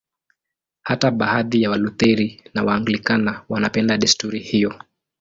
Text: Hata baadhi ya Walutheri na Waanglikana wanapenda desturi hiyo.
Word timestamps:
Hata 0.83 1.11
baadhi 1.11 1.61
ya 1.61 1.69
Walutheri 1.69 2.43
na 2.53 2.63
Waanglikana 2.63 3.43
wanapenda 3.49 3.97
desturi 3.97 4.39
hiyo. 4.39 4.73